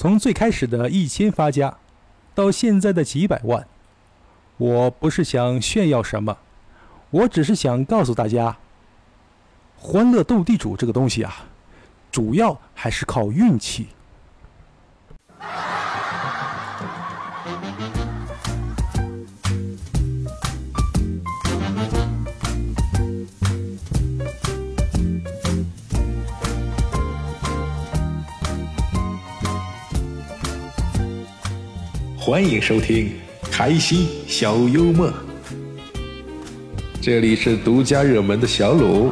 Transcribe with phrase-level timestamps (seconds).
[0.00, 1.76] 从最开始的一千发家，
[2.34, 3.68] 到现在的几百万，
[4.56, 6.38] 我不是想炫耀什么，
[7.10, 8.56] 我只是想告诉大家，
[9.76, 11.44] 欢乐斗地主这个东西啊，
[12.10, 13.88] 主要还是靠运气。
[32.22, 33.18] 欢迎收听
[33.50, 35.10] 开心小幽默，
[37.00, 39.10] 这里是独家热门的小鲁。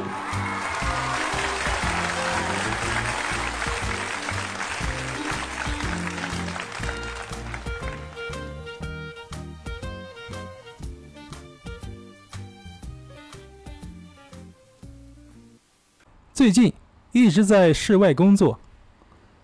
[16.34, 16.70] 最近
[17.12, 18.60] 一直在室外工作，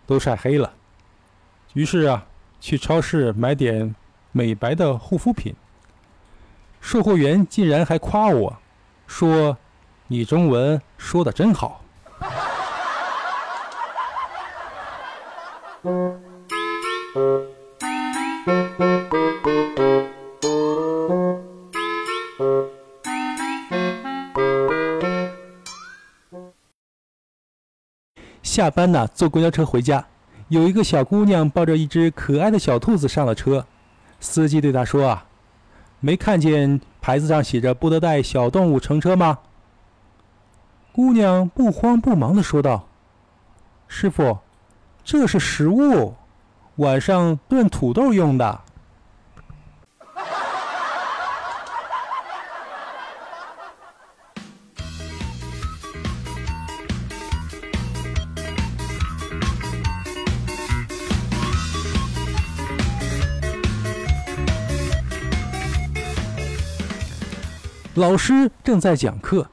[0.07, 0.71] 都晒黑了，
[1.73, 2.27] 于是啊。
[2.65, 3.95] 去超市买点
[4.33, 5.55] 美白的护肤品，
[6.81, 8.57] 售货员竟然还夸我，
[9.07, 9.59] 说
[10.09, 11.85] ：“你中文说的真好。”
[28.43, 30.07] 下班呢，坐公交车回家。
[30.49, 33.67] 有一个小姑娘抱着一只可爱的小兔子上了车，
[34.21, 35.27] 司机对她说：“啊，
[36.01, 39.39] 没看见牌子上写着不得带小动物乘车吗？”
[40.93, 42.87] 姑娘不慌不忙地说道
[43.89, 44.39] ：“师傅，
[45.03, 46.15] 这是食物，
[46.77, 48.61] 晚上炖土豆用的。”
[67.95, 69.49] 老师正在讲课，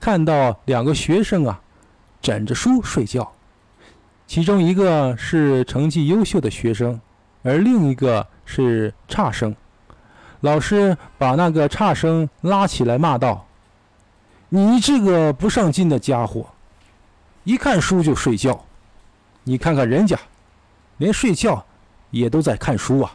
[0.00, 1.60] 看到两个学生啊，
[2.20, 3.30] 枕着书睡觉。
[4.26, 7.00] 其中一个是成绩优秀的学生，
[7.44, 9.54] 而另一个是差生。
[10.40, 13.46] 老师把那个差生拉起来骂道
[14.50, 16.48] ：“你这个不上进的家伙，
[17.44, 18.64] 一看书就睡觉。
[19.44, 20.18] 你看看人家，
[20.96, 21.64] 连睡觉
[22.10, 23.12] 也都在看书啊！”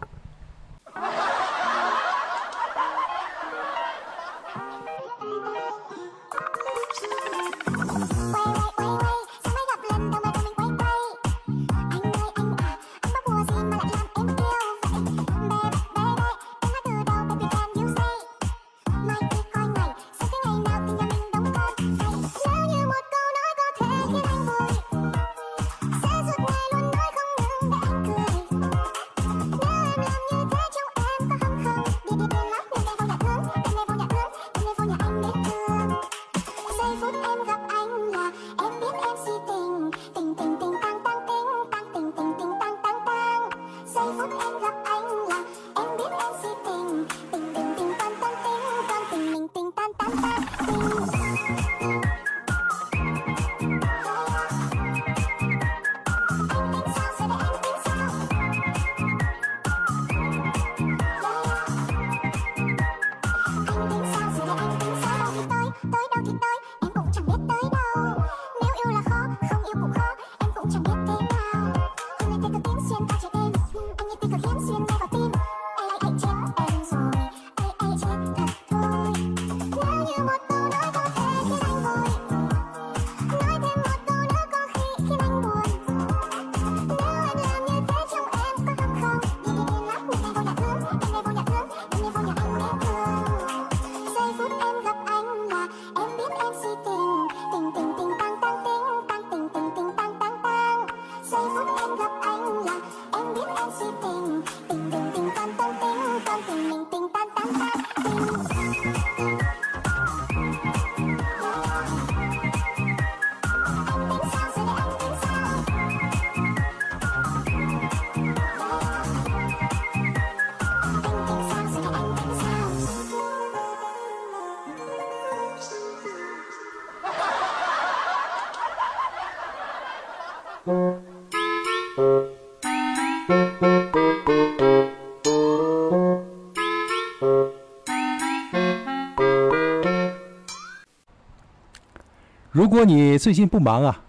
[142.56, 144.02] 如果你最近不忙啊，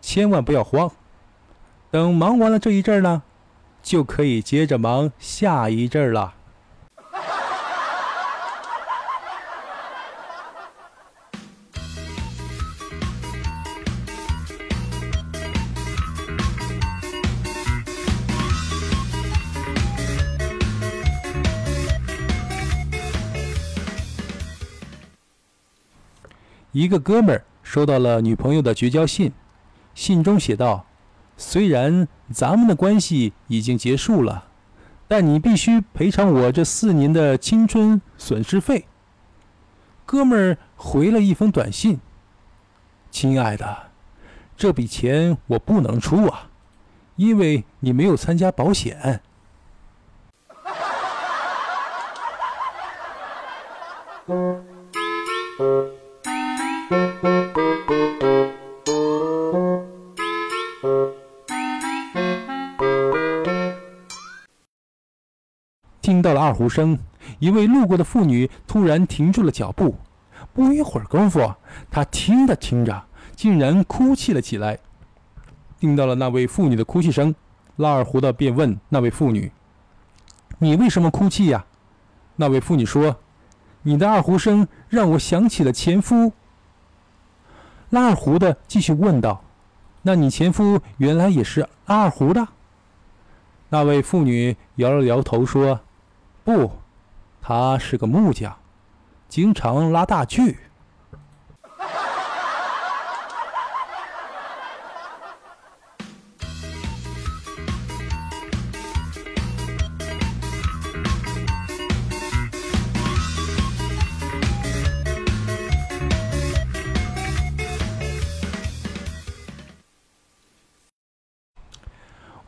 [0.00, 0.90] 千万不要慌。
[1.92, 3.22] 等忙完了这一阵儿呢，
[3.80, 6.34] 就可以接着忙下一阵儿了。
[26.72, 29.32] 一个哥们儿收到了女朋友的绝交信，
[29.94, 30.84] 信中写道
[31.38, 34.44] ：“虽然咱们的关系已经结束了，
[35.08, 38.84] 但你必须赔偿我这四年的青春损失费。”
[40.04, 41.98] 哥们儿回了一封短信
[43.10, 43.84] ：“亲爱的，
[44.54, 46.50] 这笔钱我不能出啊，
[47.16, 49.22] 因为你没有参加保险。
[66.42, 66.98] ”二胡声，
[67.38, 69.96] 一位路过的妇女突然停住了脚步。
[70.52, 71.54] 不一会儿功夫，
[71.90, 73.04] 她听着听着，
[73.36, 74.78] 竟然哭泣了起来。
[75.78, 77.34] 听到了那位妇女的哭泣声，
[77.76, 79.50] 拉二胡的便问那位妇女
[80.58, 81.64] ：“你为什么哭泣呀？”
[82.36, 83.16] 那位妇女说
[83.82, 86.32] ：“你的二胡声让我想起了前夫。”
[87.90, 89.44] 拉二胡的继续问道
[90.02, 92.48] ：“那你前夫原来也是拉二胡的？”
[93.70, 95.80] 那位妇女摇了摇头说。
[96.44, 96.72] 不，
[97.40, 98.56] 他是个木匠，
[99.28, 100.58] 经常拉大锯。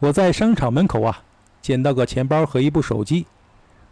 [0.00, 1.22] 我在商场门口啊，
[1.62, 3.26] 捡到个钱包和一部手机。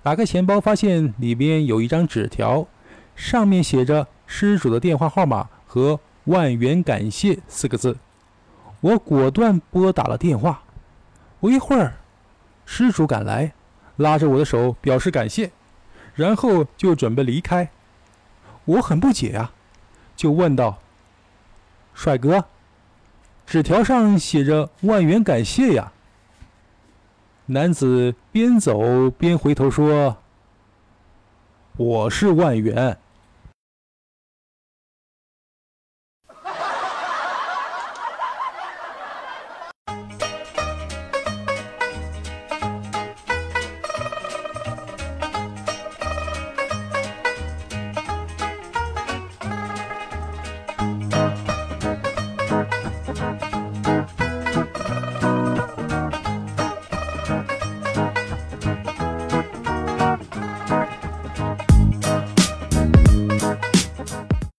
[0.02, 2.66] 打开钱包，发现里边有一张纸条，
[3.14, 7.98] 上面写着失主的电话号码和“万元感谢”四个字。
[8.80, 10.64] 我果断拨打了电话。
[11.38, 11.94] 不一会儿，
[12.66, 13.52] 失主赶来，
[13.96, 15.52] 拉着我的手表示感谢，
[16.14, 17.70] 然后就准备离开。
[18.64, 19.52] 我很不解呀，
[20.16, 20.78] 就问道
[21.94, 22.46] ：“帅哥，
[23.46, 25.92] 纸条上写着‘万元感谢’呀？”
[27.52, 30.16] 男子边走边回头说
[31.76, 32.96] ：“我是万源。”